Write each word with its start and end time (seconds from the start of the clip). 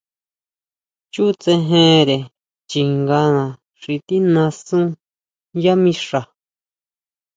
Chútsejere 1.13 2.17
chingana 2.69 3.45
xi 3.81 3.93
tijnasú 4.07 4.79
yá 5.63 5.73
mixa. 5.83 6.21